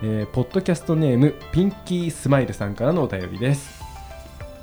[0.00, 3.82] えーポッドキャストネームピンキースマイルさんからのお便りです、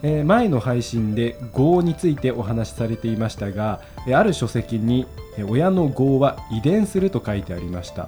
[0.02, 3.82] えー前の配信で業についてお話しされていましたが
[4.14, 5.06] ある書籍に
[5.50, 8.08] 親の業は遺伝すると書いてありました。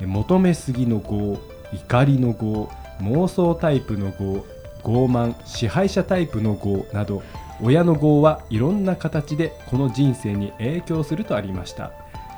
[0.00, 1.38] 求めすぎの業
[1.72, 4.44] 怒りの業妄想タイプの業
[4.82, 7.22] 傲慢支配者タイプの業など
[7.60, 11.92] 親の業はいろんな形でこの人生に影響するとありました。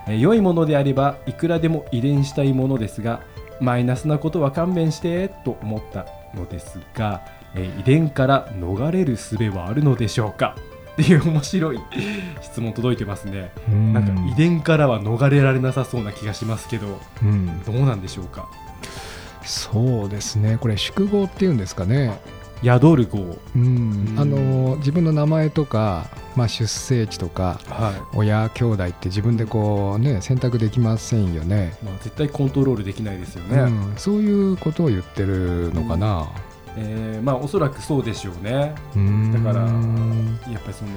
[0.09, 3.23] 良いものであればいくらでも遺伝したいものですが
[3.61, 7.23] マイナスなことは勘弁してと思ったのですが、
[7.55, 10.57] えー遺伝から逃れる術はあるのでしょうか？
[10.95, 11.81] っていう面白い
[12.41, 13.51] 質問届いてますね。
[13.93, 18.49] なんか遺伝からは逃れられなさそうな気がしますけどうん、どうなんでしょうか？
[19.43, 20.57] そうですね。
[20.61, 22.19] これ宿号っていうんですかね。
[22.65, 23.39] 宿る号。
[23.55, 27.61] うん、あの自分の名前とか、まあ出生地とか。
[27.69, 36.29] は親兄弟って自分でこうね選択できませんよね、い、まあ、絶対コントロールできないですよね、うん、そういうことを言ってるのかな、
[36.77, 38.75] えーまあおそらくそうでしょうね。
[38.97, 39.65] うん、だから
[40.53, 40.91] やっぱりその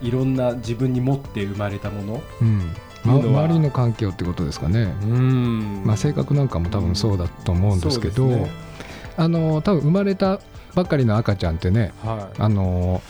[0.00, 2.22] いろんな自分に持って生まれたもの。
[2.40, 2.72] うん。
[3.04, 5.82] 周りの環境ってことですかね、うん。
[5.84, 8.50] まあ、性格なんかも多分そうだと思うんですけど、ね。
[9.16, 10.40] あの多分生まれた
[10.74, 12.40] ばっかりの赤ちゃんってねはい。
[12.40, 13.02] あの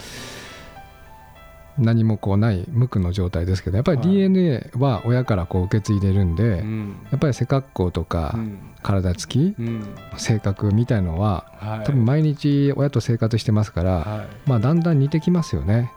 [1.78, 4.08] 何もこうない無垢の状態ですけどやっぱりはい。
[4.08, 6.96] DNA は親からこう受け継いでるんで、うん。
[7.10, 8.58] やっぱり背格好とかうん。
[8.82, 9.94] 体つき、うん。
[10.16, 11.86] 性格みたいのははい。
[11.86, 14.48] 多分毎日親と生活してますから、はい。
[14.48, 15.90] まあだんだん似てきますよね。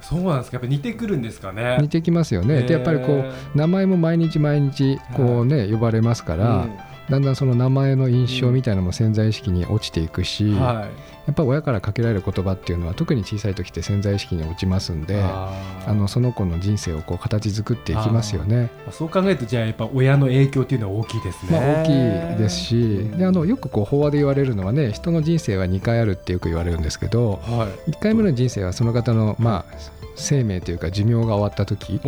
[0.00, 0.56] そうなんですか。
[0.56, 1.78] やっぱ似てくるんですかね。
[1.80, 6.66] 似てきますよね、でやっぱりこう名前も毎日毎日こうね、呼ばれますから、
[7.10, 10.88] だんだんその名前の印象みたいなのも潜在意識に落ちていくし、うんやはい。
[11.30, 15.52] っぱり親からかけられる言葉っていうのは特に小さい時って潜在意識に落ちますんであ
[15.88, 18.70] のその子の人生をこう形作っていきますよね。
[18.86, 27.90] まあそう考えるとじゃあやっぱ親の影響っていうのは大きいですね、まあ、大きいですしであのよくこう法話で言われるのはね人の人生は2回あるってよく言われるんですけどはい。
[27.90, 29.74] 1回目の人生はその方の、まあ、
[30.16, 32.00] 生命というか寿命が終わった時。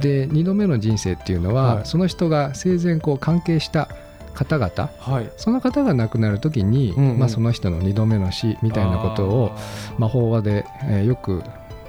[0.00, 1.86] で2度目の人生っていうのは、はい。
[1.86, 3.88] その人が生前こう関係した
[4.36, 5.30] 方々はい。
[5.36, 7.18] その方が亡くなる時に、うんうん。
[7.18, 9.56] まあ、その人の2度目の死みたいなことを
[9.98, 11.42] まあ、法話で、えーよく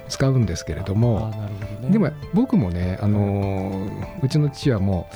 [0.08, 1.30] 使うんですけれども
[1.82, 1.90] ね。
[1.90, 5.06] でも僕もね、あのーうちの父はも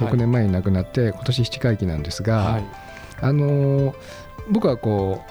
[0.00, 2.64] う6年前に亡くなって、今年七回忌なんですが、はい。
[3.22, 3.94] あのー
[4.50, 5.30] 僕はこう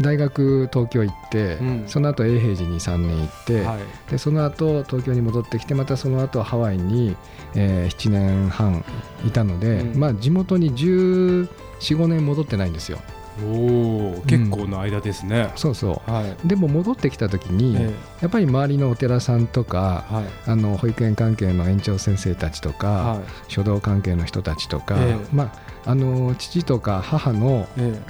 [0.00, 1.84] 大学東京行って、うん。
[1.86, 4.10] その後永平寺に3年行って、はい。
[4.10, 7.16] でその後東京に戻ってきてまたその後ハワイに、
[7.54, 8.84] え7年半
[9.26, 9.98] いたので、うん。
[9.98, 12.98] まあ地元に1415年戻ってないんですよ。
[13.42, 16.10] おお結構な間ですね、そうそう。
[16.10, 16.48] はい。
[16.48, 20.24] でも戻ってきた時に、えやっぱり周りのお寺さんとかえはい。
[20.46, 23.20] あの保育園関係の園長先生たちとか、はい。
[23.48, 25.26] 書道関係の人たちとか、ええ。
[25.32, 25.52] ま
[25.84, 28.00] あ、あの父とか母のえ。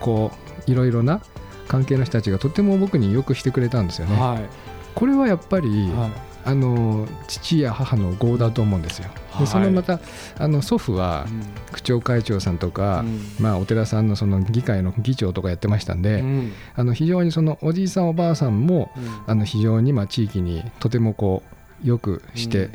[0.00, 0.32] こ
[0.66, 1.20] ういろいろな
[1.68, 4.16] 関係の人たちがとても僕によくしてくれたんですよね。
[4.16, 4.48] えはい。
[4.94, 6.10] これはやっぱり、はい。
[6.44, 9.08] あの父や母の業だと思うんですよ。
[9.30, 9.40] はい。
[9.44, 10.00] でそのまた
[10.38, 11.42] あの祖父はうん。
[11.72, 13.20] 区長会長さんとか、うん。
[13.38, 16.52] まあ、お寺さんのその議会の議長とかやってましたんで、うん。
[16.74, 19.04] あの非常にそのおじいさんおばあさんもうん。
[19.26, 21.42] あの非常にまあ地域にとてもこ
[21.84, 22.70] うよくして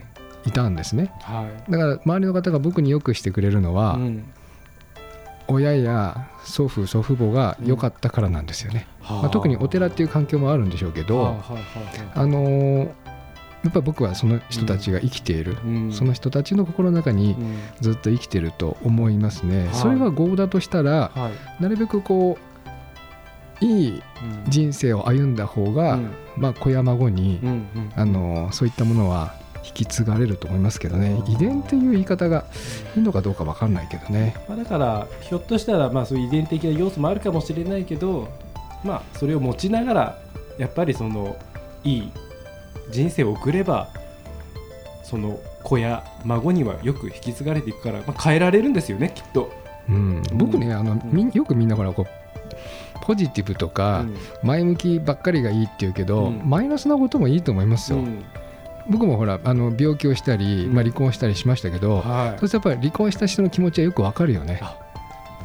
[0.45, 1.11] いたんですね。
[1.19, 1.71] はい。
[1.71, 4.23] だから周りの方が僕によくしてくれるのは、うん
[5.47, 8.87] 親や祖父祖父母が良かったからなんですよね。
[9.01, 11.37] まあ、特にお寺っていう環境もあるんでしょうけど、
[12.13, 12.89] あのー
[13.63, 15.91] やっぱ僕はその人たちが生きている、うん。
[15.91, 17.57] その人たちの心の中にうん。
[17.81, 19.65] ずっと生きてると思いますね。
[19.65, 19.75] はい。
[19.75, 21.63] それが業だとしたらはい。
[21.63, 22.37] なるべくこ
[23.61, 24.01] ういい
[24.45, 24.49] うん。
[24.49, 26.11] 人生を歩んだ方が、うん。
[26.37, 27.91] まあ子や孫に、うんうん。
[27.95, 29.33] あのーそういったものは
[29.67, 31.21] 引き継がれると思いますけどね。
[31.27, 32.45] 遺伝っていう言い方が
[32.95, 34.35] いいのかどうか分かんないけどね。
[34.47, 38.29] まあ、だからひょっとしたらまあそういう遺伝的な要素もあるかもしれないけど
[38.83, 40.19] まあそれを持ちながら
[40.57, 41.35] やっぱりその
[41.83, 42.11] いい
[42.89, 43.89] 人生を送れば
[45.03, 49.51] その子や孫にはよく引き継がれていくから、まあ、変えられるんですよねきっと。
[49.89, 51.01] うん、僕ねあの、ん。
[51.05, 52.07] みんよくみんなほらこう
[53.01, 54.05] ポジティブとか
[54.43, 56.41] 前向きばっかりがいいって言うけど、うん。
[56.43, 57.99] マイナスなこともいいと思いますよ。
[57.99, 58.23] うん
[58.89, 60.73] 僕もほらあの病気をしたり、うん。
[60.73, 62.39] まあ、離婚したりしましたけど、はい。
[62.39, 64.59] そしてやっぱり離婚した人の気持ちはよくわかるよね。
[64.61, 64.77] あ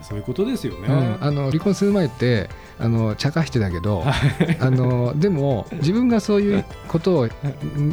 [0.02, 4.02] そういうことですよね、うん、あの離婚する前ってあの茶化してたけど
[4.58, 7.28] あのでも自分がそういうことを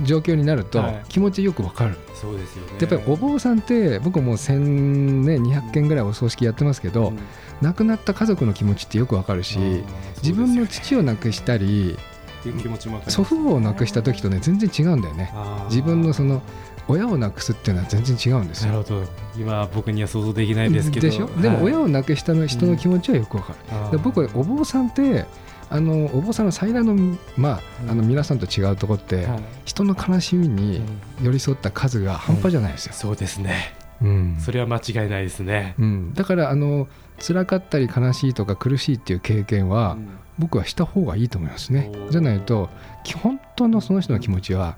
[0.03, 1.03] 状況になるとはい。
[1.07, 2.73] 気持ちよくわかる、そうですよね。
[2.79, 7.19] やっぱりお坊さんって僕も1200件ぐらいお葬式やってますけど、うん。
[7.61, 9.83] 亡くなった家族の気持ちってよくわかるしあー
[10.23, 11.97] 自分の父を亡くしたり
[12.39, 15.33] っていう気持ちも祖父母を亡くした時とね全然違うんだよね。
[15.69, 16.41] 自分のその
[16.87, 18.71] 親を亡くすっていうのは全然違うんですよ。
[18.71, 19.03] なるほど。
[19.37, 21.07] 今僕には想像できないですけど。
[21.07, 21.27] でしょ？
[21.41, 25.25] でも親を、を亡くしたの人の気持ちはよくわかる、あーで僕はお坊さんって
[25.69, 26.95] あのお坊さんの最大の,、
[27.37, 29.43] まあ、あの皆さんと違うところって、はい。
[29.65, 30.77] 人の悲しみに
[31.19, 31.25] うん。
[31.25, 32.93] 寄り添った数が半端じゃないですよ。
[32.93, 34.37] そうですねうん。
[34.39, 36.13] それは間違いないですね、うん。
[36.13, 36.87] だからあの
[37.19, 40.09] 辛かったり悲しいとか苦しいっていう経験は、うん。
[40.39, 41.91] 僕はした方がいいと思いますね。
[42.11, 42.69] じゃないと
[43.03, 44.77] き本当のその人の気持ちは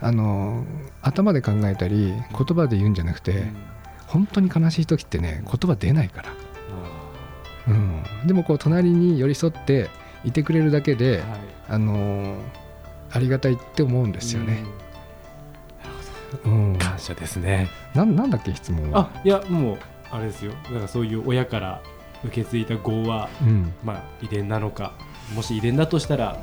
[0.00, 0.64] あの
[1.02, 3.56] 頭で考えたり言葉で言うんじゃなくて、うん。
[4.06, 6.32] 本当に悲しい時ってね言葉出ないから、あ
[7.66, 9.88] うん、でもこう隣に寄り添って
[10.24, 11.40] いてくれるだけで、ーはい。
[11.70, 12.36] あの
[13.10, 14.62] ありがたいって思うんですよね。
[16.44, 17.68] うん、感謝ですね。
[17.94, 19.10] ななんだっけ質問は？
[19.14, 19.78] あいやもう
[20.10, 20.52] あれですよ。
[20.64, 21.82] だからそういう親から
[22.24, 23.72] 受け継いだ業はうん。
[23.84, 24.92] まあ遺伝なのか
[25.34, 26.38] もし遺伝だとしたら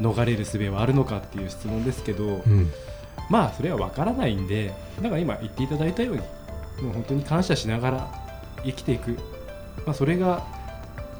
[0.00, 2.70] 逃れる術はあるのかっていう質問ですけど、うん。
[3.30, 6.20] まあそれは分からないんでだから今言っていただいたように
[6.82, 8.10] もう本当に感謝しながら
[8.64, 9.18] 生きていく、
[9.86, 10.44] まあ、それが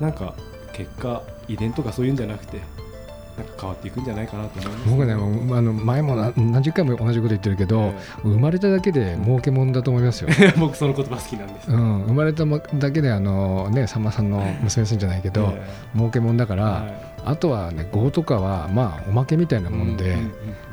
[0.00, 0.34] なんか
[0.74, 2.60] 結果遺伝とかそういうんじゃなくて
[3.36, 4.90] なんか変わっていくんじゃないかなと思います。
[4.90, 7.92] 僕ねもうあの前もな何十回も同じこと言ってるけど、
[8.22, 10.28] 生まれただけで儲けもんだと思いますよ。
[10.30, 17.14] え え僕その言葉好きなんです、うん、生まれただけであのねさんまさんの娘さんじゃないけど、え儲けもんだから、えはい。
[17.26, 20.30] あとはね業とかはまあおまけみたいなもんで、うんうんうん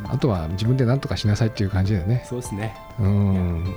[0.09, 2.25] あとは自分で何とかしなさいっていう感じだよね。
[2.27, 3.73] そうですね、うん、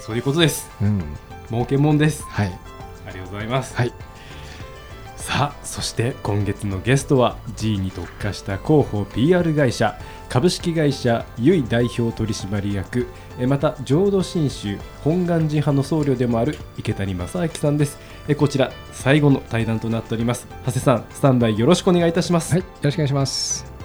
[0.00, 0.70] そういうことです。
[0.80, 1.02] うん、
[1.48, 2.22] 儲けもんです。
[2.22, 2.58] はい。
[3.06, 3.92] ありがとうございます、はい
[5.26, 17.98] さあそして今月のゲストは G に特化した広報 PR 会社株式会社ゆい代表取締役えまた浄土真宗本願寺派の僧侶でもある池谷正明さんです。
[18.28, 20.46] えこちら最後の対談となっております。
[20.64, 23.75] 長谷さんスタンバイよろしくお願いいたします、はい、よろしくお願いします。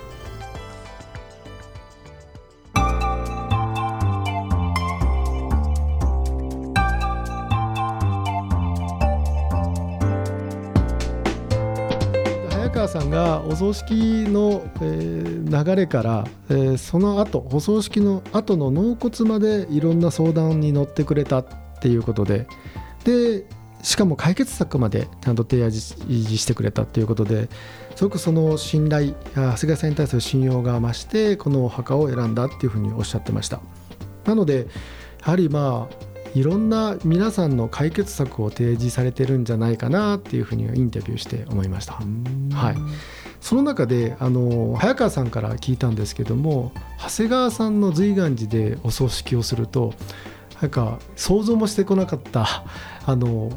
[13.11, 13.93] がお葬式
[14.27, 21.45] の、えー流れから、えーその後お葬式の後の納骨までいろんな相談に乗ってくれたっ
[21.81, 22.47] ていうことで
[23.03, 23.45] で
[23.83, 27.49] しかも解決策までちゃんと提案してくれたっていうことで
[27.95, 33.59] すごくその信頼長谷川さんに対する信用が増してこのお墓を選んだっていうふうにおっしゃってました。
[34.25, 34.67] なので
[35.25, 41.94] やはりまあいろんな皆さんの解決策を提示されてるんじゃないかなっていうふうにインタビューして思いました。
[42.54, 42.75] はい、
[43.42, 49.94] その中であの早川さんから聞いたんですけども長谷川さんの随願寺でお葬式をすると
[50.62, 52.63] なんか想像もしてこなかった
[53.06, 53.51] あの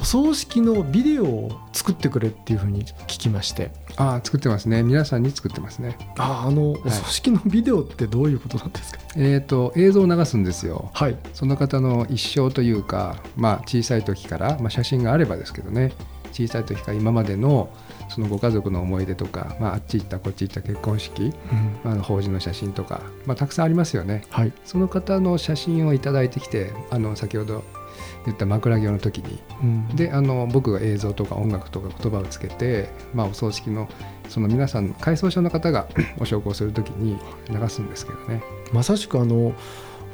[0.00, 3.70] お葬式のビデオを作ってくれっていうふうに聞きまして。
[3.96, 4.82] ああ、作ってますね。
[4.82, 5.98] 皆さんに作ってますね。
[6.16, 10.90] ああのお葬式のビデオってどういうことなんですか、えっ、と映像を流すんですよ。
[10.94, 11.16] はい。
[11.34, 15.92] その方の一生というか、まあ、小さい時から、まあ、写真があればですけどね。
[16.32, 17.68] 小さい時から今までの
[18.08, 21.32] そのご家族の思い出とか、まあ、あっち行ったこっち行った結婚式、
[21.84, 24.22] まあ、法事の写真とか、まあ、たくさんありますよね。
[24.30, 24.52] はい。
[24.64, 27.64] その方の写真をいただいてきてあの先ほど
[28.26, 29.38] 言った枕業の時に。
[29.62, 29.88] うん。
[29.96, 33.88] であの僕が映像とか音楽とか言葉をつけて、まあ、お葬式の
[34.28, 38.42] その皆さん回葬者の方が お焼香する時に流すんですけどね。
[38.72, 39.54] まさしくあの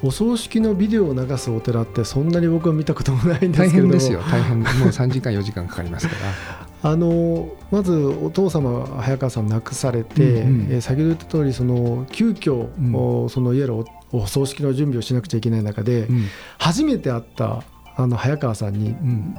[0.02, 3.92] お葬式のビデオを流すお寺ってそんなに僕は見たこともないんです大けれども。
[3.92, 4.20] 変ですよ。
[4.20, 4.60] 大変。
[4.60, 6.66] もう3時間4時間かかりますから。
[6.90, 10.68] あのまずお父様早川さん亡くされて、うんうん。
[10.70, 12.94] えー先ほど言った通りその急遽、うん。
[12.94, 16.26] おそのいわゆるおお葬式の準備をしなくちゃいけない中で、うん。
[16.58, 17.62] 初めて会った
[17.96, 19.34] あの早川さんにうん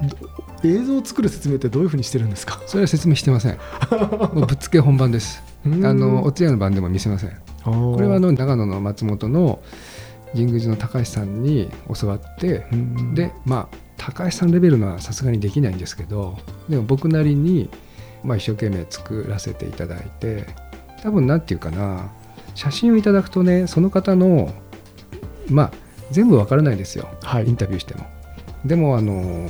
[0.64, 2.60] 映像を作る説明ってどういうふうにしてるんですか？
[2.66, 3.58] それは説明してません。
[4.34, 5.42] ぶっつけ本番です。
[5.64, 7.30] あのお通夜の番でも見せません。
[7.64, 9.60] ここれはあの長野の松本の
[10.32, 12.66] 神宮寺の高橋さんに教わって、
[13.14, 16.38] でまあ高橋さんレベルのはさすがにできないんですけど、
[16.68, 17.70] でも僕なりに
[18.24, 20.46] まあ一生懸命作らせていただいて、
[21.02, 22.10] 多分なんていうかな、
[22.54, 24.52] 写真をいただくとね、その方の
[25.48, 25.70] まあ
[26.10, 27.08] 全部わからないですよ。
[27.22, 28.04] はいインタビューしても。
[28.64, 29.48] でもあの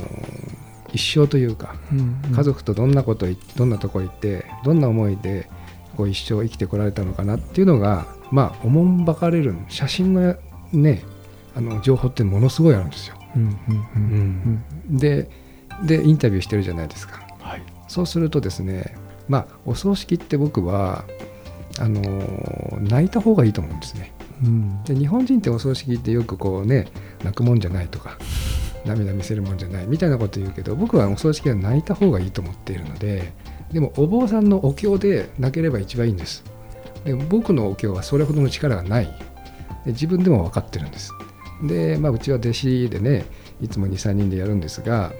[0.93, 1.75] 一生というか。
[2.35, 5.49] 家族とどんなこといどんなとこ行ってどんな思いで
[5.97, 10.35] こう一生生きてこられたのかなっていうのがまあおもんばかれる写真の
[10.71, 11.03] ね
[11.55, 13.15] あの情報ってものすごいあるんですよ。
[13.35, 15.29] うんうんうんで
[15.83, 17.21] でインタビューしてるじゃないですか。
[17.39, 17.63] はい。
[17.87, 18.95] そうするとですね
[19.27, 21.03] まあお葬式って僕は
[21.79, 24.13] あのー泣いた方がいいと思うんですね。
[24.43, 24.83] うん。
[24.83, 26.87] で日本人ってお葬式ってよくこうね
[27.23, 28.17] 泣くもんじゃないとか
[28.85, 33.33] 涙見せるもんじゃないみたいなこと言うけど僕はお葬式は泣いた方がいいと思っているので
[33.71, 36.43] でもお坊さんのお経で泣ければ一番いいんです。
[37.05, 39.05] でも僕のお経はそれほどの力がない。
[39.85, 41.11] で自分でも分かってるんです。
[41.63, 43.25] で、まあ、うちは弟子でね
[43.61, 45.13] いつも23人でやるんですが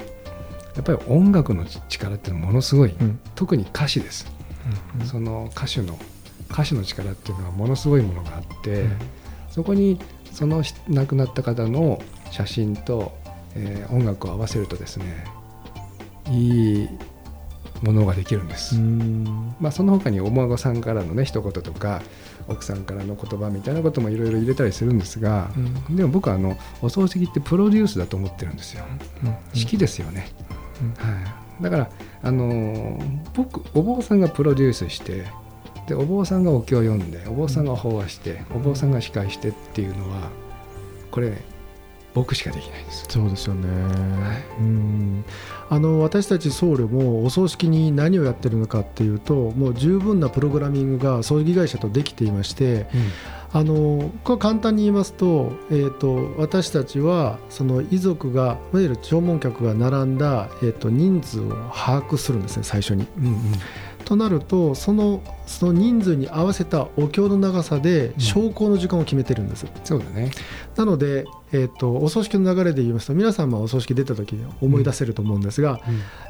[0.76, 3.20] やっぱり音楽の力ってものすごい、うん。
[3.36, 4.26] 特に歌詞です。
[5.06, 5.98] その歌手の
[6.50, 8.86] 歌手の力っていうのはものすごいものがあって、
[9.50, 10.00] そこに
[10.32, 12.02] そのし亡くなった方の
[12.32, 13.18] 写真と、
[13.56, 15.26] えー音楽を合わせるとですね
[16.30, 16.90] いい
[17.82, 19.56] ものができるんです、うん。
[19.60, 22.02] まあ、その他にお孫さんからのね一言とか
[22.48, 25.96] 奥さんからの言葉みたいなこともいろいろ入れたりするんですが、うん。
[25.96, 28.84] でも僕はあのお葬式ってプロデュースだと思ってるんですよ。
[29.24, 29.36] うん。
[29.54, 30.28] 式ですよね、
[30.82, 30.90] うん。
[30.90, 31.18] は
[31.60, 31.90] い、だから、
[32.22, 35.26] あのー僕お坊さんがプロデュースして
[35.88, 40.30] でお坊さんがお経を読んでお坊さんが法話して、お坊さんが司会してっていうのは
[41.12, 41.42] これね
[42.20, 43.06] 僕しかできないです。
[43.08, 43.70] そうですよね、
[44.60, 45.24] うん。
[45.70, 52.88] あの私たち僧侶もお葬式に何をやってるのかっていうともう十分なプログラミングが葬儀会社とできていまして
[53.54, 63.08] あのこれ簡単に言いますと,、えー、と私たちはその遺族がいわゆる弔問客が並んだ、えー、と人数を把握するんですね最初に。
[63.18, 63.36] うんうん。
[64.04, 69.66] となるとそのその人数に合わせたお経の長さで昇降の時間を決めてるんです。
[69.84, 70.32] そうだね。
[70.76, 75.82] なので、えー、とお葬式の流れで言いますと皆さんもお葬式出た時に思い出せると思うんですが、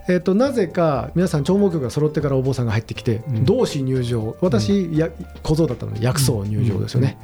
[0.08, 3.46] えー、となぜか皆さん弔問曲が揃ってからお坊さんが入ってきて、うん。
[3.46, 5.10] 同志入場私、や
[5.44, 7.18] 小僧だったので薬僧入場ですよね、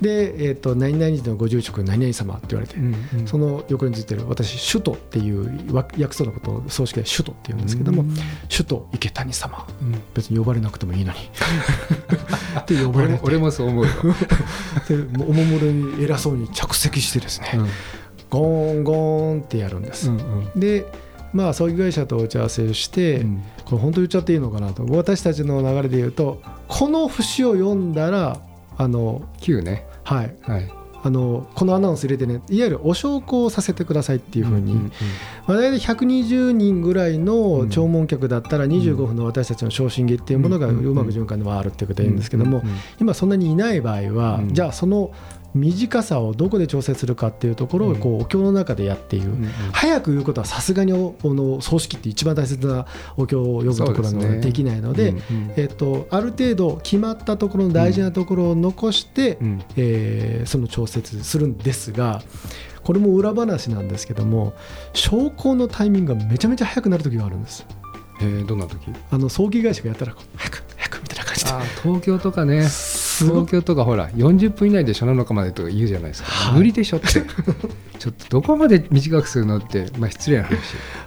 [0.00, 3.26] で、えー、と何々時のご住職何々様って言われて、うんうん。
[3.26, 8.04] その横についてる私首都っていうわ薬僧のことを葬式で首都って言うんですけども、
[8.48, 9.66] 首都池谷様。
[9.82, 10.00] うん。
[10.14, 11.18] 別に呼ばれなくてもいいのに
[12.60, 13.14] って呼ばれて。
[13.14, 13.90] 俺も俺もそう思うよ。
[14.88, 17.60] でおもむろに偉そうに着席してですね、
[18.30, 20.20] ゴーンゴーンってやるんです、うんう
[20.56, 20.60] ん。
[20.60, 20.86] で
[21.32, 23.42] まあ葬儀会社と打ち合わせをして、うん。
[23.64, 24.84] これ本当言っちゃっていいのかなと。
[24.86, 28.38] 私たちの流れで言うとこの節を読んだら
[28.76, 29.86] あの9ね。
[30.04, 30.34] はい。
[30.42, 30.81] はい。
[31.02, 34.92] あのこのアナウンス入れてねいわゆるお焼香をさせてくださいっていうふうに、んん
[35.46, 37.72] まあ、大体120人ぐらいのうん。
[37.72, 42.62] 弔問客だったら25分の私たちの昇進儀っていうものがううんまく循環で回るっていうことを言うんですけども、
[43.00, 44.54] 今そんなにいない場合は、うん。
[44.54, 45.12] じゃあその
[45.54, 49.50] 短さをどこで調整するかっていうところをこうお経の中でやっている、うんうん。
[49.72, 55.52] 早く言うことはさすがにおおの葬式って一番大切なお経を読むところなのでできないのでうんうん。
[55.56, 59.62] えっとある程度決まったところの大事なところを残して、うん。
[59.76, 62.22] えーその調節するんですが
[62.82, 64.54] これも裏話なんですけども
[64.92, 67.64] 昇降のタイミングがめちゃめちゃ早くなる時があるんです。
[68.20, 68.78] えーどんな時？
[69.10, 71.50] あの葬儀会社がやったら早く早くみたいな感じで。
[71.82, 72.62] 東京とかね
[73.30, 76.58] 東京とかほら40分以内で初七日までとか言うじゃないですか、はい。
[76.58, 77.08] 無理でしょって。
[77.98, 80.58] ちょっとどこまで短くするのって、まあ、失礼な話、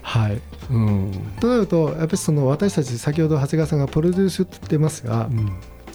[0.01, 0.41] はい。
[0.71, 1.11] うん。
[1.39, 5.29] となるとやっぱりその私たち先ほど長谷川さんがプロデュースって言ってますが、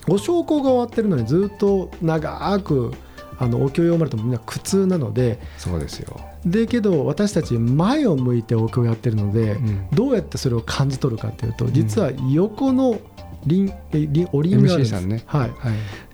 [0.09, 2.93] お焼香が終わってるのにずっと長く
[3.39, 9.89] あのお経を読まれてもみんな苦痛なのでそうですよ、でけど私たち前を向いてお経をやってるので、うん。
[9.93, 13.01] どうやってそれを感じ取るかっていうと実は横の
[13.47, 15.23] 輪え輪お輪があるんです、さんね。
[15.27, 15.51] はい、はい、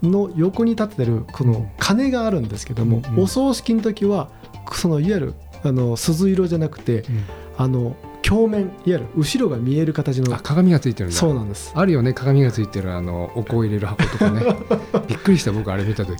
[0.02, 4.30] の横に立ってるこの鐘があるんですけども、お葬式の時は
[4.72, 7.04] そのいわゆるあの鈴色じゃなくて
[7.56, 11.16] あの鏡面いわゆる後ろが見える形のあ鏡がついてるんだ。
[11.16, 11.72] そうなんです。
[11.74, 14.42] あるよね鏡がついてるあのお香を入れる箱とかね。
[15.06, 16.18] びっくりした僕あれ見た時。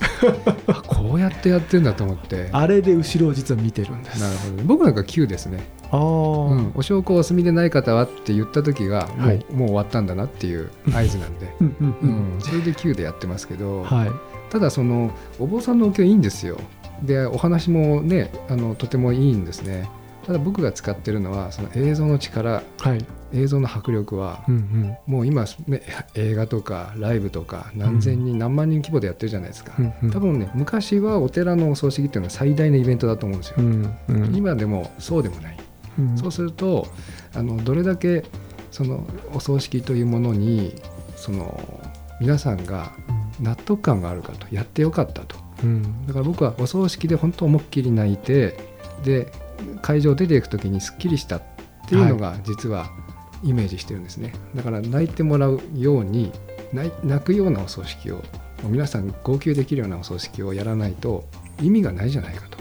[0.69, 2.49] あこうやってやってんだと思って。
[2.51, 4.21] なあれで後ろを実は見てるんです。
[4.21, 9.47] るほど僕なんか9ですね、ああ、うん、お焼香お済みでない方はって言った時がもう,、はい。
[9.53, 14.11] もう終わったんだなっていう合図なんで、うん、それで9でやってますけど、はい。
[14.51, 15.11] ただその
[15.41, 16.61] お坊さんのお経いいんですよ。
[17.03, 19.89] でお話もねあのとてもいいんですね
[20.27, 23.05] ただ僕が使ってるのはその映像の力はい。
[23.33, 24.97] 映像の迫力はうんうん。
[25.07, 25.83] もう今、ね、
[26.15, 30.11] 映画とかライブとか何千人、何万人規模でやってるじゃないですか、うんうん。
[30.11, 34.35] 多分ね昔はお寺のお葬式っていうのは最大のイベントだと思うんですよ、うんうん。
[34.35, 35.59] 今でもそうでもない、
[35.99, 36.19] うん。
[36.19, 36.89] そうすると
[37.35, 38.25] あのどれだけ
[38.73, 40.75] そのお葬式というものに
[41.15, 41.81] その
[42.21, 42.93] 皆さんが
[43.41, 45.37] 納得感があるかとやってよかったと。
[45.63, 46.07] うん。
[46.07, 48.59] だから僕はお葬式で本当思いっきり泣いて
[49.05, 49.33] で
[49.83, 51.43] 会場出ていく時にすっきりしたっ
[51.89, 52.91] ていうのが実は
[53.45, 56.33] イメージしてるんですね、だから泣いてもらうように
[56.73, 58.23] 泣くようなお葬式を
[58.65, 61.25] 皆さん号泣できるようなお葬式をやらないと
[61.61, 62.59] 意味がないじゃないかと、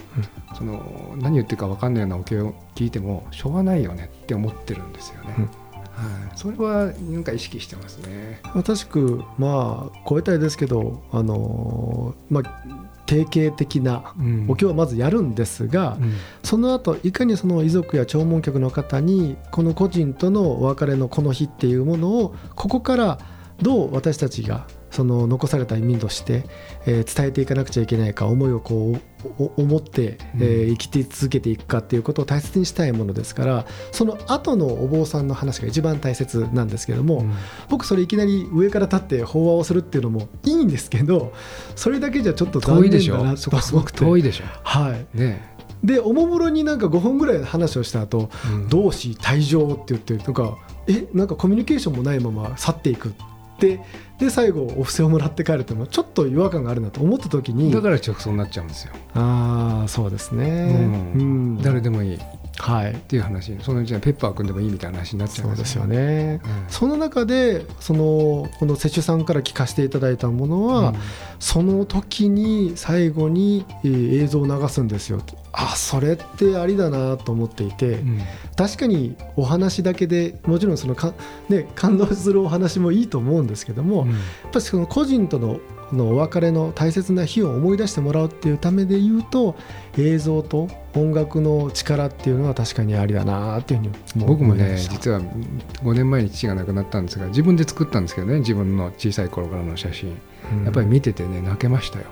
[0.56, 5.36] その何言ってるか分かんないようなお経を聞いてもしょうがないよねって思ってるんですよね。
[5.38, 5.44] うん。
[5.46, 8.42] はい、それはなんか意識してますね。
[8.54, 14.46] まさしくまあ超えたいですけどあのーまあ定型的なうん。
[14.50, 16.14] お経はまずやるんですが、うん。
[16.44, 23.20] その後いかにその遺族や弔問客の方にこの個人とのお別れのこの日っていうものをここから
[23.62, 26.46] どう私たちがその残された移民として、
[26.86, 37.26] えー伝えていかなくちゃいけないか思いをこうお思って、えー生きて続けていくかっていうことを大切にしたいものですからその後のお坊さんの話が一番大切なんですけども、
[37.70, 41.34] 僕それいきなり上から立って法話をするっていうのもいいんですけど
[41.76, 43.36] それだけじゃちょっと残遠いでしょ？
[43.36, 44.46] そこすごく遠いいでしょ？
[44.64, 45.18] はい。
[45.18, 45.54] ね。
[45.84, 48.70] でおもむろになんか5分ぐらい話をした後うん。
[48.70, 53.12] 同志退場って言ってなんかえなんかコミュニケーションもないまま去っていくっ
[53.60, 53.80] て
[54.20, 58.94] で最後お布施をもらって帰るっていうのはちょっと違和感があるなと思った時にだから直送になっちゃうんですよ。
[59.14, 61.14] ああそうですね。
[61.16, 61.22] うん。
[61.22, 61.24] う
[61.60, 61.62] ん。
[61.62, 62.16] 誰でもいい。
[62.16, 62.20] っ
[62.58, 62.96] はい。
[63.10, 63.54] ていう話。
[63.62, 65.86] そのうちにペッパー君でもいいみたいな話になっちゃうんですよ。
[65.86, 66.40] ね。
[66.44, 66.50] うん。
[66.70, 70.94] その中でそのこの摂取さんから聞かせていただいたものは、
[71.40, 75.20] その時に最後にえー映像を流すんですよ
[75.58, 78.22] あそれってありだなと思っていて、うん。
[78.56, 81.14] 確かにお話だけでもちろんそのか、
[81.50, 84.10] ね、感動するお話もいいと思うんですけども、うん。
[84.10, 84.20] やっ
[84.52, 85.60] ぱりその個人との
[85.94, 89.56] のお別れの大切な日を思い出してもらうっていうためで言うと
[89.98, 100.18] 映像と音楽の力っていうのは確かにありだなっていうふうに思僕もね実は5年前に父が亡くなったんですが自分で作ったんですけどね自分の小さい頃からの写真。
[100.52, 100.64] うん。
[100.64, 102.06] やっぱり見ててね泣けましたよ。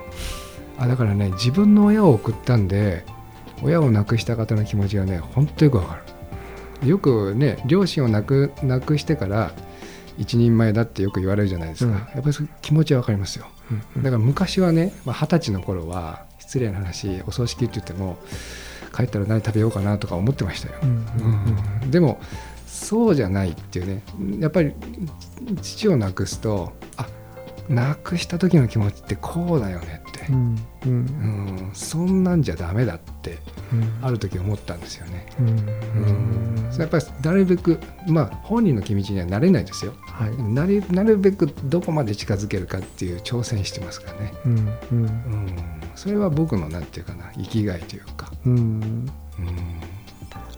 [0.77, 3.05] あだからね自分の親を送ったんで
[3.63, 6.01] 親を亡くした方の気持ちがねほんとよくわか
[6.81, 6.87] る。
[6.87, 9.53] よくね両親を亡く亡くしてから
[10.17, 11.97] 一人前だってよく言われるじゃないですか、うん。
[11.97, 13.47] やっぱり気持ちはわかりますよ。
[13.95, 14.03] うん。
[14.03, 18.17] だから昔はねまあ二十、歳の頃は失礼な話お葬式って言っても
[18.95, 20.89] 帰ったら何食べようかなとか思ってましたよ、うん。
[20.89, 21.05] うん。
[21.83, 21.91] うん。
[21.91, 22.19] でも
[22.67, 24.03] そうじゃないっていうね。
[24.39, 24.73] やっぱり
[25.61, 27.07] 父を亡くすとあ
[27.69, 30.57] 亡くした時の気持ちってこうだよねってう、ん。
[30.85, 30.91] うん。
[30.91, 30.95] う
[31.67, 31.71] ん。
[31.73, 33.39] そんなんじゃダメだって
[33.71, 34.05] うん。
[34.05, 36.69] ある時思ったんですよね、うん。
[36.77, 39.93] やっぱりなるべくまあ本人の気持ちにはなれないですよ。
[40.01, 40.37] はい。
[40.43, 44.57] なるなるべくどこまで近づけるかっていう挑戦してますからね、うん。
[44.57, 44.67] うん。
[44.91, 45.57] うん、
[45.95, 48.53] それは僕のなんていうかな生きがいというか、うん。
[48.53, 49.09] うん。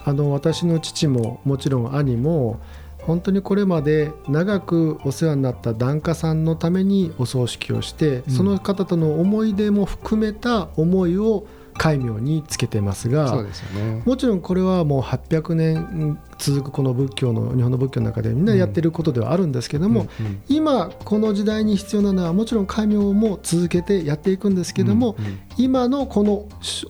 [0.07, 2.59] あの私の父ももちろん兄も
[3.05, 8.31] 本当にこれまで長くお世話になった檀家さんのためにお葬式をして、うん。
[8.31, 11.45] その方との思い出も含めた思いを
[11.77, 14.01] 戒名につけてますがね。
[14.05, 20.41] もちろんこれはもう800年続くこの仏教の日本の仏教の中でみんなやってることではあるんですけども、うんうん。
[20.47, 25.39] 今この時代に必要なのはもちろん戒名も続けてやっていくんですけども、うん。
[25.57, 26.47] 今のこの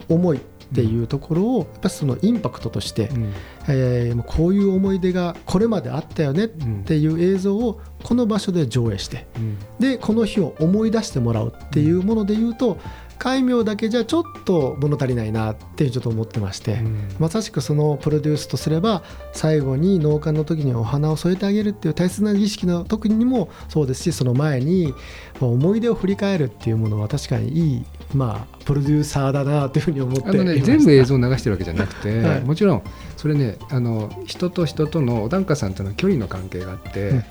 [0.08, 0.40] 思い
[0.72, 3.34] っていうところをやっぱりそのインパクトとして、うん。
[3.68, 6.48] えーこういう思い出がこれまであったよねっ
[6.86, 9.58] ていう映像をこの場所で上映してうん。
[9.80, 12.78] でこの日を思い出してもらうっていうもので言うと
[13.18, 17.16] 戒名だけじゃちょっと物足りないなってちょっと思ってまして、うん。
[17.20, 24.94] まさしくそのプロデュースとすれば最後に納棺の時にお花を添えてあげるっていう大切な儀式の時にもそうですしその前に
[25.40, 32.42] まあ思い出を振り返るっていうものは確かにいい、まあ、プロデューサーだなというふうに思ってあのね、全部映像を流してるわけじゃなくて、はい。
[32.42, 32.84] もちろん
[33.18, 37.24] それねあの人と人とのお檀家さんとの距離の関係があって、うん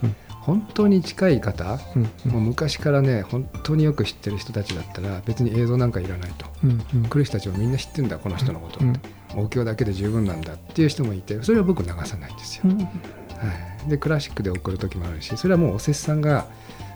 [0.44, 2.32] 本当に近い方、うんうん。
[2.32, 6.44] もう昔からね本当によく知ってる人たちだったら別に映像なんかいらないと。
[6.62, 7.04] うんうん。
[7.04, 12.84] 来る人たちもみんな知ってんだこの人のことうんって、お経だけで十分なんだっていう人もいてそれは僕流さないんですよ、うんは
[13.86, 16.46] い、でクラシックで送る時もあるしそれはもうおせっさんが、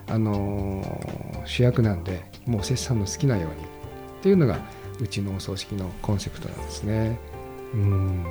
[0.08, 3.66] あのー主役なんでもうおせっさんの好きなように。
[4.20, 4.58] っていうのが
[5.00, 7.18] うちのお葬式のコンセプトなんですね。
[7.74, 8.24] うん。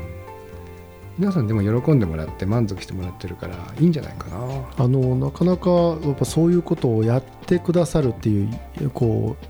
[1.18, 4.38] 皆さんでも喜んでもらって満足してもらってるからいいんじゃないかな。
[4.78, 9.46] あのなかなかやっぱそういうことをやってくださるっていうこう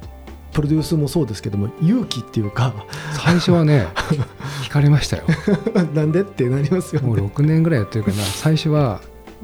[0.54, 2.74] プロデュースもそうですけども勇気っていうか。
[3.14, 3.88] 最初はね
[4.64, 5.24] 惹かれましたよ。
[5.94, 7.24] なんでってなりますよもうね。
[7.24, 9.02] 6年ぐらいやってるから最初は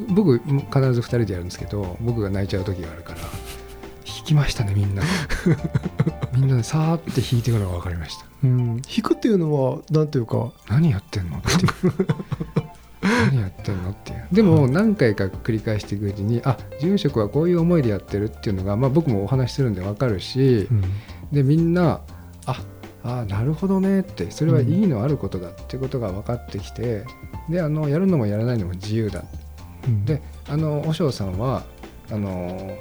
[0.10, 3.20] 僕必ず2人でやるんですけど僕が泣いちゃう時があるから
[4.24, 5.04] 弾きましたねみんな。
[6.34, 8.26] みんなでさーって弾いてから分かりました。
[8.44, 11.94] うん、弾くっていうのはなんていうか何やってんのっていう。
[13.04, 14.28] 何やってんのっていう。
[14.32, 20.70] でも何回か繰り返していくうちにあ住職はこういう思いでやってるっていうのが、まあ、僕もお話ししてるんで分かるし
[21.34, 22.00] でみんな
[22.46, 22.62] あ
[23.04, 27.04] あなるほどねってそれはいいのあることだっていうことが分かってきて
[27.50, 29.26] であのやるのもやらないのも自由だ。
[29.86, 30.06] うん。
[30.06, 31.64] であの和尚さんは
[32.10, 32.78] あの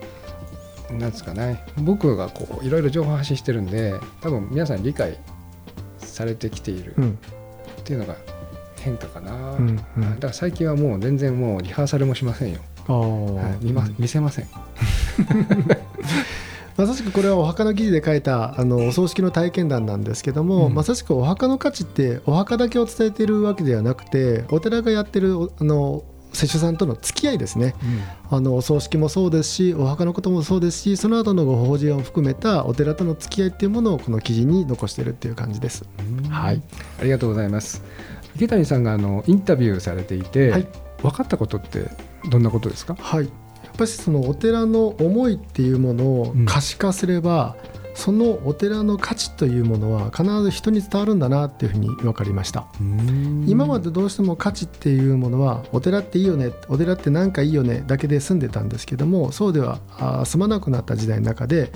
[0.99, 5.19] なんですかね僕がこういろいろ情報発信してるんで多分皆さん理解
[5.99, 6.95] されてきている。
[6.99, 7.19] うん。
[7.81, 8.17] っていうのが
[8.79, 10.15] 変化かな、うんうん。
[10.15, 13.65] だから最近はもう全然もうリハーサルもしませんよ、あはい。
[13.65, 14.49] 見ま見せません。
[16.77, 20.75] まさしくこれはお墓の記事で書いたあのお葬式の体験談なんですけども、うん。
[20.75, 27.75] まさしくお墓の価値ってお墓だけを伝えているわけではなくてお寺がやってるおあの施主さんとの付き合いですね。
[28.31, 35.85] あのお葬式もそうですしお墓のこともそうですしその後のご法事を含めたお寺との付き合いっていうものをこの記事に残してるっていう感じです。
[35.99, 36.31] うん。
[36.31, 36.63] はい、
[37.01, 37.83] ありがとうございます。
[38.37, 40.69] 池谷さんがあのインタビューされていて、はい。
[41.03, 41.91] 分かったことって
[42.31, 42.95] どんなことですか？
[42.95, 43.33] はい、やっ
[43.77, 47.57] ぱりそのお寺の思いっていうものを可視化すれば、
[47.95, 52.67] そのお寺の価値というものは必ず人に伝わるんだなっていうふうに分かりました。
[53.47, 61.73] 今までどうしても価値っていうものはお寺っていいよねお寺ってなんかいいよねだけで済んでたんですけどもそうではあ済まなくなった時代の中で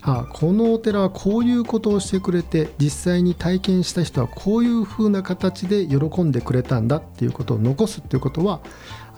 [0.00, 8.60] あこのお寺はこういうことをしてくれて実際に体験した人はこういうふうな形で喜んでくれたんだっていうことを残すっていうことは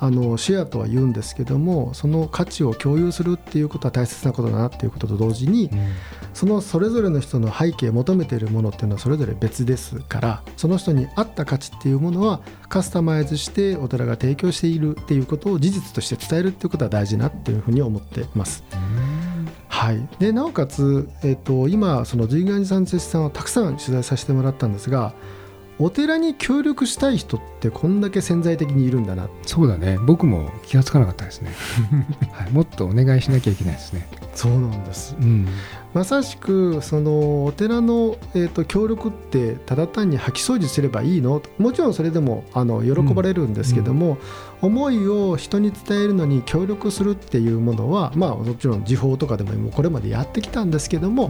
[0.02, 5.70] あのシェアとは言うんですけどもその価値を共有するっていうことは大切なことだなっていうことと同時に、
[6.32, 18.64] そのそれぞれの人の背景求めているものっていうのはそれぞれ別ですからその人に合った価値っていうものはカスタマイズしてお寺が提供しているっていうことを事実として伝えるっていうことは大事なっていうふうに思っています。
[19.68, 25.14] はい、でなおかつ、えっと今その随願寺さん哲さんをたくさん取材させてもらったんですが
[25.80, 29.30] お寺に協力したい人ってこんだけ潜在的にいるんだな。
[29.46, 29.98] そうだね。
[30.06, 31.50] 僕も気がつかなかったですね、
[32.32, 35.16] はい、もっとお願いしなきゃいけないですねそうなんです。
[35.20, 35.46] うん。
[35.92, 41.42] まさしくそのお寺の、えー、と協力ってただ単に掃き掃除すればいいの？
[41.58, 44.16] もちろんそれでもあの喜ばれるんですけども、
[44.62, 51.28] 思いを人に伝えるのに協力するっていうものはまあもちろん時報とかでもこれまでやってきたんですけども、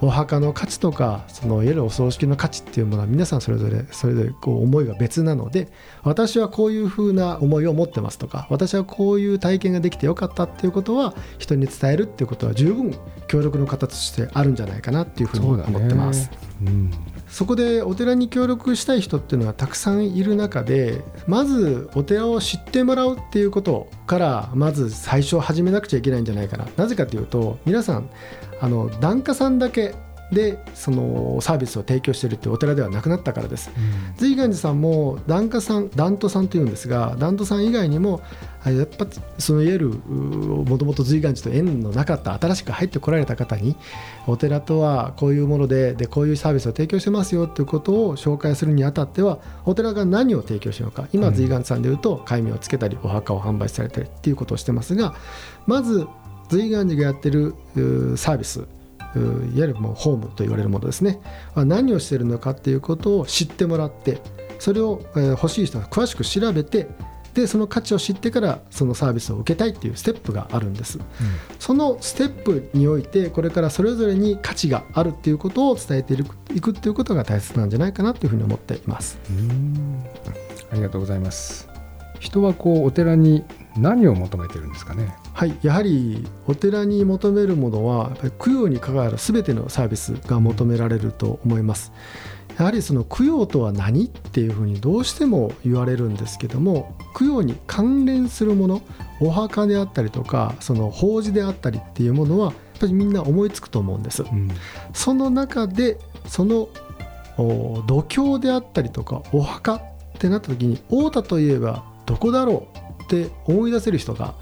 [0.00, 5.68] お墓の価値とかそのいわゆるお葬式の価値っていうものは皆さんそれぞれそれぞれこう思いが別なので
[6.02, 12.94] 私はこういうふうな思いを持ってますとか私はこういう体験ができてよかったっていうことは人に伝えるっていうことは十分
[13.28, 16.30] 協力の形としてあるんじゃないかなっていうふうに思ってます。
[16.64, 16.90] うん。
[17.28, 26.66] そこでお寺に協力したい人っていうのはたくさんいる中でまずお寺を知ってもらうっていうことからまず最初始めなくちゃいけないんじゃないかな。
[26.76, 28.10] なぜかというと皆さん
[28.60, 29.94] あの檀家さんだけ
[30.32, 33.70] でそのサービスを提供しているっていうお寺ではなくなったからです。
[34.16, 39.06] 随願寺さんも檀家さん檀徒さんというんですが檀徒さん以外にもあやっぱ
[39.38, 43.74] そのいわゆるもともと随願寺と縁のなかった新しく入ってこられた方に
[44.26, 51.08] お寺とはこういうものででこういうサービスを提供してますよということを紹介するにあたってはお寺が何を提供しようか。
[51.12, 55.14] 今随願寺さんでいうと戒名をつけたりお墓を販売されたりっていうことをしてますが
[55.66, 56.06] まず
[56.50, 58.66] 随願寺がやってるうサービス
[59.16, 61.20] ういわゆるもうホームと言われるものですね。
[61.54, 64.20] は何をしているのかっていうことを知ってもらって
[64.58, 66.88] それを、えー欲しい人は詳しく調べて
[67.34, 70.98] でその価値を知ってからそのサービスを受けたいっていうステップがあるんです、
[71.58, 79.18] そのステップにおいてこれからそれぞれに価値があるっていうことを伝えていくいくっていうことが大切なんじゃないかなというふうに思っています。
[79.30, 80.04] うん。
[80.72, 81.68] ありがとうございます。
[82.18, 83.44] 人はこうお寺に
[83.78, 85.14] 何を求めてるんですかね？
[85.32, 91.92] はい、やはりお寺に求めるものは供養に関わる全てのサービスが求められると思います。
[92.60, 98.82] やはりその供養とは何っていうふうにどうしても言われるんですけども供養に関連するもの
[99.18, 104.24] お墓であったりとかその法事であったりっていうものはやっぱりみんな思いつくと思うんです。
[104.24, 104.50] うん
[104.92, 106.68] その中でその
[107.38, 109.82] お土俵であったりとかお墓っ
[110.18, 112.68] てなった時に太田といえばどこだろ
[113.00, 114.34] うって思い出せる人が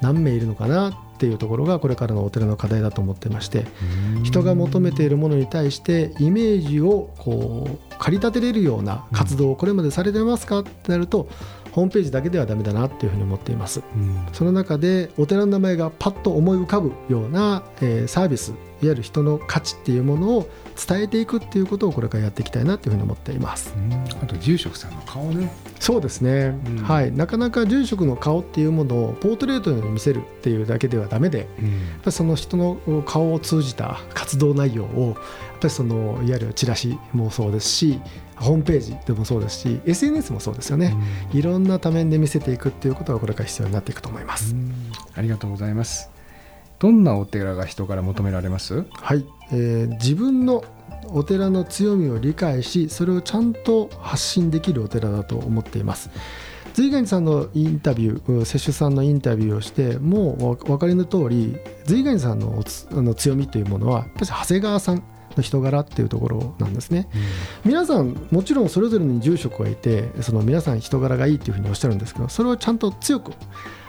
[0.00, 3.66] 何名いるのかなっていうところがこれからのお寺の課題だと思ってまして
[4.22, 11.28] 人が求めているものに対してイメージをこう駆り立てれるような活動をこれまでされてますかってなると
[11.72, 13.82] ホームページだけではダメだなっていうふうに思っています。
[13.94, 23.74] うんその中でお寺の名前がパッと思い浮かぶような、えーサービスいわゆる人の価値っていうものを伝えていくっていうことをこれからやっていきたいなというふうに思っています。
[23.76, 23.94] うん。
[23.94, 25.50] あと住職さんの顔ね。
[25.80, 26.76] そうですね、うん。
[26.78, 31.56] はい、なかなか住職の顔っていうものをポートレートに見せるっていうだけではダメでやっぱ
[32.06, 35.14] りその人の顔を通じた活動内容をやっ
[35.60, 38.00] ぱりそのいわゆるチラシもそうですし
[38.36, 40.94] ホームページでもそうですし SNS もそうですよね、
[41.32, 44.54] いろんな多面で見せていくっていうことがこれから必要になっていくと思います。
[44.54, 44.72] うん。
[45.14, 46.10] ありがとうございます。
[46.78, 48.84] どんなお寺が人から求められます？
[48.90, 50.64] はい、えー自分の
[51.12, 56.10] お寺の強みを理解しそれをちゃんと発信できるお寺だと思っています。
[56.74, 65.02] 随願寺さんのインタビューうん摂取さんのインタビューをしてもうお分かりの通り随願寺さんのあの強みというものはやっぱり長谷川さん
[65.36, 67.08] の人柄っていうところなんですね、
[67.64, 73.32] 皆さんもちろんそれぞれに住職がいてその皆さん人柄がいいっていうふうにおっしゃるんですけどそれをちゃんと強く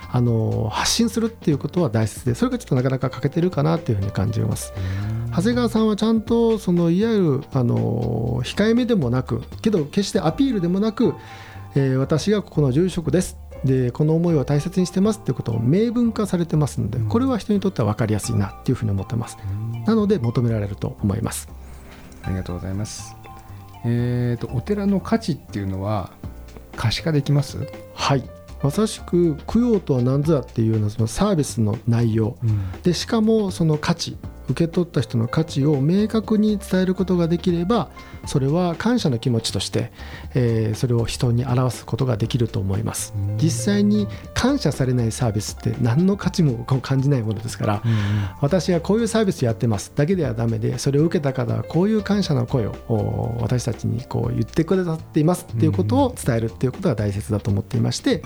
[0.10, 4.72] あの発信するっていうことは大切でそれがちょっとなかなか欠けてるかなっていうふうに感じます
[5.38, 11.14] 長谷川さんはちゃんとそのいわゆるあの控えめでもなくけど決してアピールでもなく、
[11.76, 13.38] えー私がここの住職です。
[13.64, 19.38] でこの思いを大切にしてますっていうことを明文化されてますのでこれは人にとっては分かりやすいなっていうふうに思ってます。
[19.86, 21.48] なので求められると思います。
[22.24, 23.16] ありがとうございます。
[23.86, 26.10] えー、とお寺の価値っていうのは
[26.76, 27.60] 可視化できます、
[27.94, 28.28] はい。
[28.64, 32.38] まさしく供養とは何ぞやっていうようなそのサービスの内容。
[32.82, 34.18] でしかもその価値
[34.50, 37.90] 受け取った人の価値を明確に伝えることができれば
[38.26, 39.92] それは感謝の気持ちとして、
[40.34, 43.14] えーそれを人に表すことができると思います。
[43.38, 47.84] 実際に感謝されないサービスって何の価値も感じないものですから
[48.42, 49.92] 私はこういうサービスやってます。
[49.96, 55.48] だけではダメでそれを受けた方はこういう感謝の声をお私たちにこう言ってくださっています。
[55.52, 58.24] っていうことを伝えるっていうことが大切だと思っていまして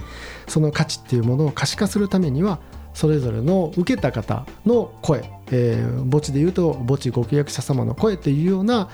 [0.48, 2.60] その価値っていうものを可視化するためには
[2.94, 8.90] それぞれの受けた方の声、えー墓地でいうと墓地ご契約者様の声というような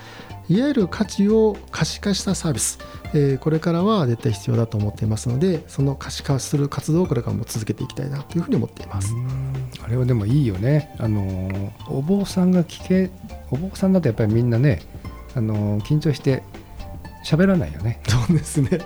[0.48, 2.78] いわゆる価値を可視化したサービス、
[3.14, 9.14] えーこれからは絶対必要だと思っていますのでその可視化する活動をこれからも続けていきたいなというふうに思っています。
[9.82, 13.10] あれはでもいいよねあのお坊さんが聞け
[13.50, 14.82] お坊さんだとやっぱりみんなね
[15.34, 16.42] あの緊張して
[17.36, 18.78] 喋らないよね、そうですね、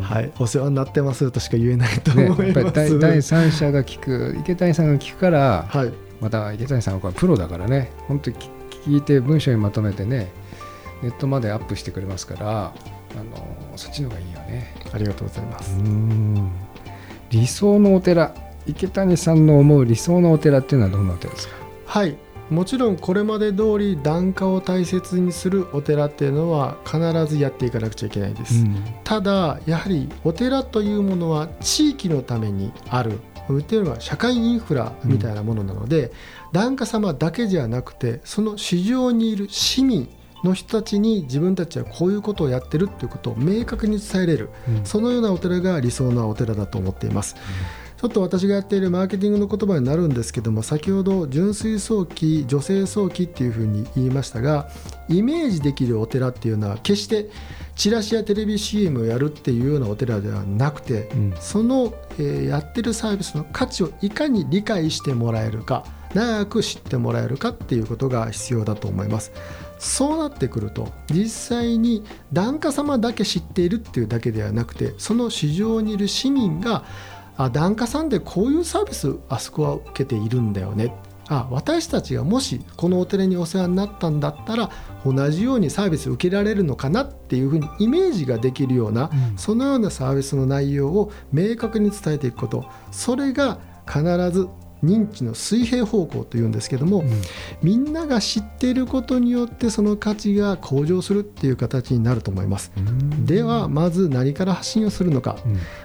[0.00, 2.58] はい、お世話になってますとしか言えないとね思います。
[2.60, 7.90] やっぱり第第三者が聞く池谷さんが聞くからはい、また池谷さんはプロだからね。
[8.08, 8.48] 本当に聞
[8.86, 10.30] 聞いて文章にまとめてね
[11.02, 12.72] ネットまでアップしてくれますからあ
[13.22, 14.74] のそっちの方がいいよね。
[14.92, 15.76] ありがとうございます。
[17.30, 18.34] 理想のお寺。
[18.66, 21.54] 池谷さんの思う理想のお寺っていうのはどんなお寺ですか？
[21.84, 22.16] はい
[22.50, 28.64] もちろんこれまで通り檀家を大切にするお寺っていうのは必ずやっていかなくちゃいけないです、
[29.02, 33.20] ただやはりお寺というものは地域のためにある。
[33.52, 36.12] っていうのは社会インフラみたいなものなので、
[36.52, 40.08] 檀家様だけじゃなくてその市場にいる市民
[40.44, 44.86] の人たちに自分たちはこういうことをやってるっていうことを明確に伝えれる、うん。
[44.86, 47.36] そのようなお寺が理想なお寺だと思っています。
[48.04, 54.68] ちょっと私がやっているマーケティングの言葉になるんですけども先ほど純粋早期女性早期っていうふうに言いましたが
[55.08, 57.30] イメージできるお寺っていうのは決して
[57.76, 61.34] チラシやテレビ CM をやるっていうようなお寺ではなくて、うん。
[61.40, 69.32] その、えーやってるサービスの価値をいかに理解してもらえるか長く知ってもらえるかっていうことが必要だと思います。
[69.78, 76.84] そうなってくると実際に檀家様だけ知っているっていうだけではなくてその市場にいる市民が
[77.36, 80.94] あ檀家さんでこういうサービスあそこは受けているんだよね。
[81.28, 84.70] あ私たちがもしこのお寺にお世話になったんだったら
[85.06, 89.38] 同じようにサービス受けられるのかなっていうふうにイメージができるような、うん。
[89.38, 92.66] そのようなサービスの内容を明確に伝えていくこと。
[92.90, 94.48] それが必ず
[94.84, 97.04] 認知の水平方向というんですけども、
[97.62, 102.72] みんなが知っていることによってその価値が向上するっていう形になると思います。
[103.24, 105.36] ではまず何から発信をするのか、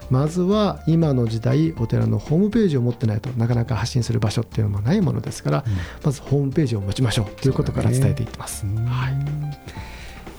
[0.10, 5.66] まずは今の時代お寺のホームページを持ってないとなかなか発信する場所っていうのもないものですから、
[6.04, 8.66] まずホームページを持ちましょうということから伝えていってます。
[8.66, 9.60] はい。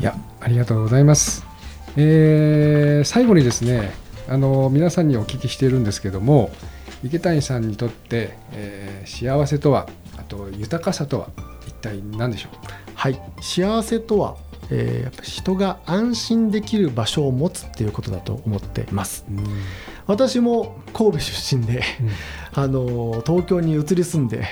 [0.00, 1.44] いやありがとうございます、
[1.96, 3.92] えー最後にですね
[4.28, 6.50] あの皆さんにお聞きしているんですけども
[7.02, 11.28] 池谷さんにとって、えー幸せとはあと豊かさとは
[11.66, 12.52] 一体何でしょう？
[12.94, 14.36] はい、幸せとは、
[14.70, 19.24] えーやっぱ人が安心できる場所を持つっていうことだと思っています。
[20.06, 21.82] 私も神戸出身で、
[22.52, 24.44] あの東京に移り住んで、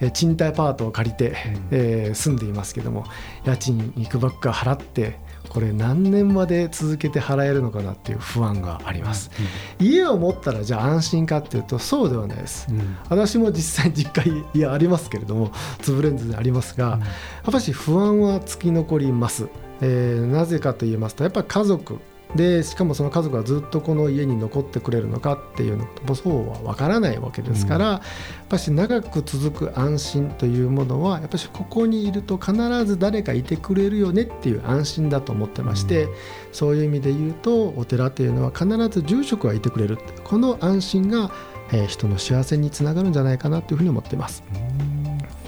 [0.00, 1.36] えー賃貸パートを借りて、
[1.70, 3.04] えー住んでいますけども
[3.44, 5.18] 家賃いくばっか払って
[5.52, 9.30] これ何年まで続けて払えるのかなっていう不安があります、
[9.78, 12.68] 家を持ったらじゃあ安心かっていうとそうではないです。
[13.10, 15.50] 私も実際実家いやありますけれども
[15.82, 17.00] 潰れんずでありますが、
[17.44, 19.50] やっぱし不安はつき残ります、
[19.82, 21.98] えーなぜかと言いますとやっぱり家族
[22.34, 28.00] でしかもその家族がずっとこの家に残ってくれるのかっていうのもそうは分からないわけですから、やっ
[28.48, 32.54] ぱし長く続く安心というものはやっぱしここにいると必
[32.86, 36.08] ず誰かいてくれるよねっていう安心だと思ってまして、
[36.52, 41.30] そういう意味で言うとお寺というのは必ず住職がいてくれるこの安心が、
[41.72, 44.42] えー人の幸せにつながるんじゃないかなというふうに思っています。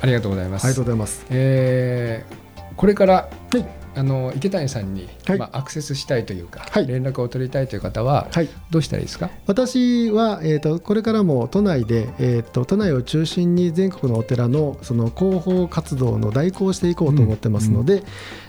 [0.03, 1.25] ありがとうございます、ありがとうございます。
[1.31, 2.45] えー
[2.77, 3.31] これから、
[3.97, 5.39] あの池谷さんに、はい。
[5.39, 6.87] まあ、アクセスしたいというか、はい。
[6.87, 8.49] 連絡を取りたいという方ははい。
[8.71, 18.03] どうしたらいいですか、私は、えー、とこれからも都内で、えー、と都内を中心に全国のお寺のその広報活動の代行をしていこうと思ってますので、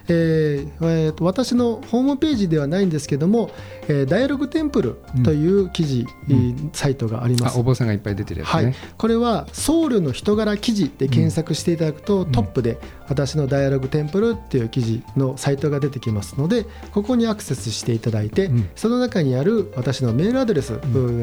[0.08, 3.50] えーえーと私のホームページではないんですけども
[3.88, 7.58] 「えーダイアログテンプル」という記事、えーサイトがあります。
[7.58, 7.64] あお。
[7.64, 8.66] 坊さんがいっぱい出てるやつはい。
[8.66, 12.32] ね、、これは僧侶の人柄記事で検索していただくと、ん。
[12.32, 12.78] トップで
[13.10, 18.70] 私のダイアログテンプルっていう記事のサイトが出てきますのでここにアクセスしていただいて、うん。
[18.76, 20.80] その中にある私のメールアドレス、が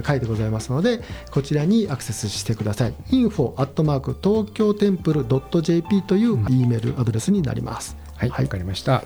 [0.06, 2.94] 書いてございますのでこちらにアクセスしてください。
[3.10, 5.24] info アットマーク東京テンプル
[5.62, 9.04] .jp という E メールアドレスになります、はい、わ、はいかりました。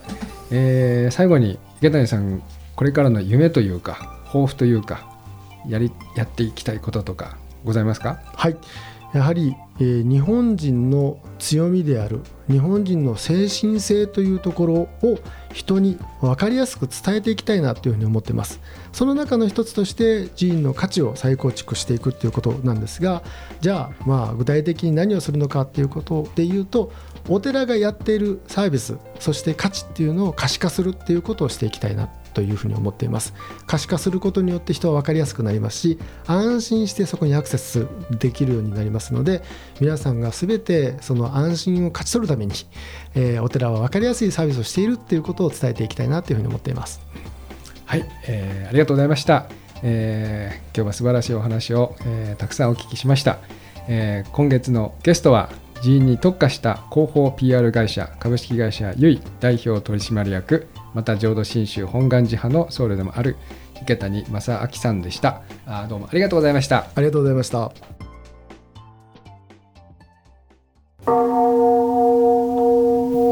[0.51, 2.43] えー最後に池谷さん、
[2.75, 5.09] これからの夢というか、抱負というか、
[5.67, 8.21] やりやっていきたいこととかございますか？
[8.35, 8.57] はい、
[9.15, 15.19] やはり、えー日本人の強みである日本人の精神性というところを
[15.57, 18.61] 人に分かりやすく伝えていきたいなというふうに思ってます。
[18.93, 23.23] その中の一つとして寺院の価値を再構築していくっていうことなんですが
[23.61, 26.93] じゃあまあ具体的に何をするのかっていうことで言うと
[27.29, 33.33] お寺がやっているサービスそして価値っていうのを可視化するっていうことをしていきたいなというふうに思っています
[33.67, 39.43] 可視化することによって人は分かりやすくなりますし安心してそこにアクセスできるようになりますので
[39.81, 42.53] 皆さんが全てその安心を勝ち取るために、
[43.15, 47.01] えーお寺は分かりやすいサービスをしているっていうことを伝えていきたいなというふうに思っています
[47.87, 49.47] はい、えーありがとうございました。
[49.83, 53.39] えー今日は素晴らしいお話を、えーたくさんお聞きしました。
[53.89, 55.51] えー今月のゲストは
[55.83, 60.67] 寺院に特化した広報 PR 会社株式会社ゆい代表取締役
[60.97, 63.37] また浄土真宗本願寺派の僧侶でもある
[63.83, 65.43] 池谷正明さんでした。
[65.67, 66.87] あーどうもありがとうございました。
[66.95, 67.71] ありがとうございました。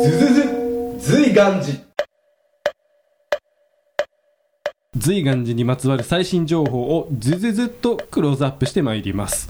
[0.03, 0.43] ずずず
[0.99, 1.79] 随願寺。
[4.99, 9.49] 随願寺にまつわる最新情報をずずずっとクローズアップしてまいります。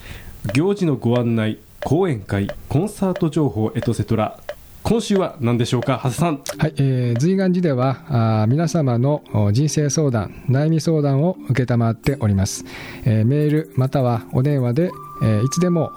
[0.55, 4.39] 行事のご案内講演会コンサート情報エトセトラ
[4.85, 6.43] 今週は何でしょうか長谷さん。
[6.59, 12.67] はい、えー、随願寺ではあ皆様の人生相談悩み相談を承っております、
[13.07, 14.91] えーメールまたはお電話で、
[15.23, 15.91] えーいつでも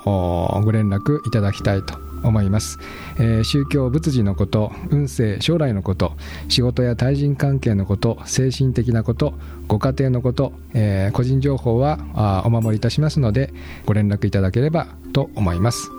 [0.64, 2.80] ご連絡いただきたいと思います、
[3.20, 6.14] えー宗教仏事のこと運勢将来のこと
[6.48, 9.34] 仕事や対人関係のこと精神的なこと
[9.68, 13.54] ご家庭のこと、えー個人情報はあお守りいたしますので
[13.86, 15.90] ご連絡いただければと思います。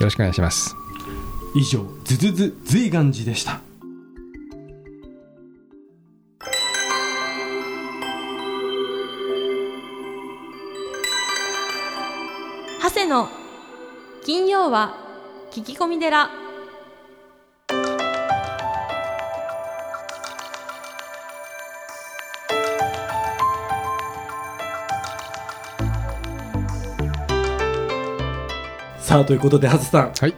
[0.00, 0.87] よろしくお願いします。
[1.58, 3.60] 以上ずずず随願寺でした。
[12.80, 13.28] 長谷の
[14.24, 14.94] 金曜は
[15.50, 16.30] 聞き込み寺。
[29.00, 30.34] さあということで長谷さん、はい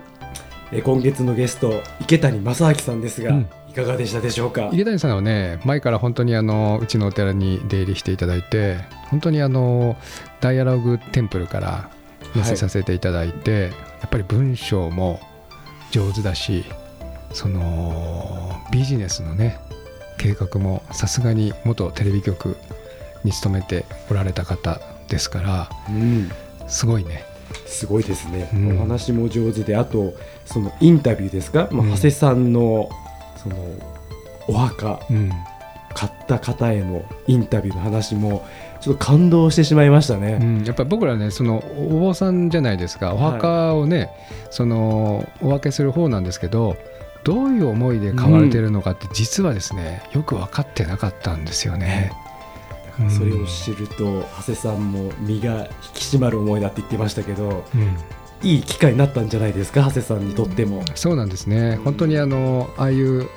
[0.73, 3.49] え今月のゲスト池谷正明さんですが、うん。
[3.69, 4.69] いかがでしたでしょうか？
[4.73, 8.79] 池谷さんはね前から本当にあのうちのお寺に出入りしていただいて
[9.11, 9.97] 本当にあの
[10.41, 11.91] ダイアログテンプルから
[12.35, 15.21] 寄せさせていただいて、やっぱり文章も
[15.93, 16.65] 上手だし
[17.33, 19.61] そのビジネスのね
[20.19, 22.57] 計画もさすがに元テレビ局
[23.25, 26.31] に勤めておられた方ですからうん。
[26.67, 27.25] すごいね
[27.67, 28.77] すごいですね、うん。
[28.77, 31.91] お話も上手であとそのインタビューですか、まあ、うん。
[31.93, 32.91] 長谷さんの
[33.37, 33.57] その
[34.49, 35.31] お墓うん。
[35.93, 38.47] 買った方へのインタビューの話も
[38.81, 43.13] ちょっと感動してしまいましたうね、ん、やっぱり僕らねそのお坊さんじゃないですか。
[43.13, 44.09] お墓をね、
[44.51, 46.77] そのお分けする方なんですけど
[47.25, 52.13] どういう思いで買われてるのかって実はですね、よく分かってなかったんですよね。
[52.99, 53.11] うん。
[53.11, 57.97] それを知ると長谷さんも身が引き締まる思いだって言ってましたけどうん。
[58.43, 59.83] いい機会になったんじゃないですか？
[59.83, 61.77] 長谷さんにとっても、そうなんですね。
[61.85, 63.29] 本当にあのああいう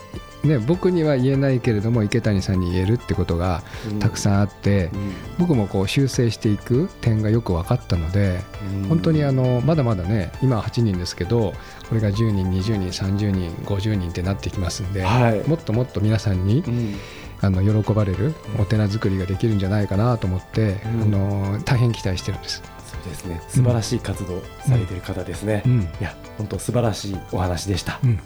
[0.45, 3.63] ね僕には言えないけれども池谷さんに言えるってことが
[3.99, 4.89] たくん、さんあって、
[5.37, 8.39] 僕もこう修正していく点がよく分かったので
[8.81, 8.87] うん。
[8.87, 11.53] 本当にあのまだまだね今は8人ですけど
[11.89, 15.45] これが10人20人30人50人ってなってきますんで、はい。
[15.49, 16.95] もっともっと皆さんにうん
[17.43, 21.01] あの喜ばれるお寺作りができるんじゃないかなと思って、うん。
[21.01, 22.63] あの大変期待してるんです。
[22.87, 23.41] そうですね。
[23.49, 25.87] 素晴らしい活動されてる方ですね、いうん。
[25.99, 28.19] や本当素晴らしいお話でした、うん。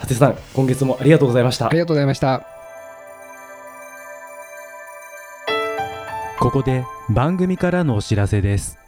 [0.00, 1.68] 長谷さん今月もありがとうございました。
[1.68, 2.46] ありがとうございました。
[6.40, 8.78] ここで番組からのお知らせです。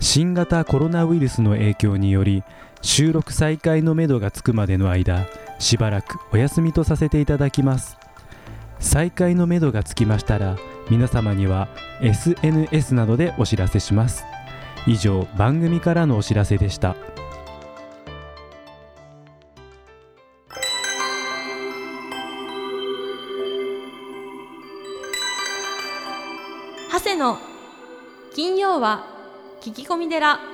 [0.00, 2.42] 新型コロナウイルスの影響により
[2.82, 5.26] 収録再開のめどがつくまでの間
[5.58, 7.96] しばらくお休みとさせていただきます
[8.84, 10.56] 再開のめどがつきましたら
[10.90, 11.68] 皆様には
[12.02, 14.24] SNS などでお知らせします。
[14.86, 16.94] 以上番組からのお知らせでした。
[26.92, 27.38] 長谷の
[28.34, 29.06] 金曜は
[29.62, 30.53] 聞き込み寺。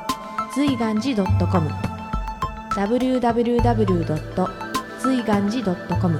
[0.53, 1.69] 随願寺 .com
[2.75, 4.49] www.
[4.99, 6.19] 随願寺 .com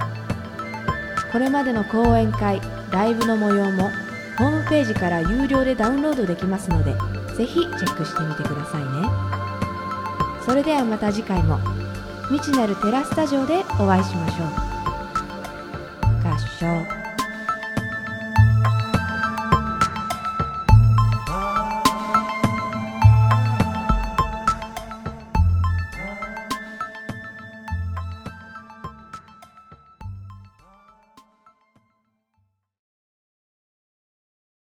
[1.31, 2.61] これまでの講演会
[2.91, 3.89] ライブの模様も
[4.37, 6.93] ホームページから有料でダウンロードできますので
[7.35, 8.87] ぜひチェックしてみてくださいね。
[10.45, 11.59] それではまた次回も
[12.29, 14.47] 未知なるテラスタジオでお会いしましょう。
[16.27, 17.00] 合唱。